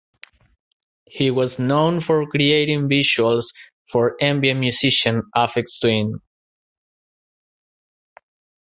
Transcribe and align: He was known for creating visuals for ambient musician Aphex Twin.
He 1.05 1.29
was 1.29 1.59
known 1.59 1.99
for 1.99 2.25
creating 2.27 2.89
visuals 2.89 3.53
for 3.91 4.15
ambient 4.19 4.59
musician 4.59 5.21
Aphex 5.37 5.79
Twin. 5.79 6.19